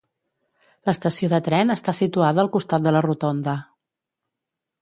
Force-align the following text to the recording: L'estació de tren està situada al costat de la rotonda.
L'estació 0.89 1.29
de 1.33 1.39
tren 1.49 1.73
està 1.75 1.95
situada 1.99 2.43
al 2.47 2.51
costat 2.57 2.89
de 2.89 2.95
la 2.97 3.05
rotonda. 3.09 3.57